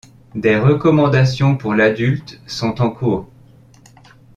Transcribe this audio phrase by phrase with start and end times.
[0.33, 3.29] Des recommandations pour l'adulte sont en cours.